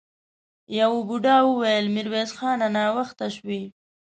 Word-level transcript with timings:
يوه 0.79 0.99
بوډا 1.07 1.37
وويل: 1.45 1.85
ميرويس 1.95 2.31
خانه! 2.37 2.67
ناوخته 2.75 3.27
شوې! 3.35 3.61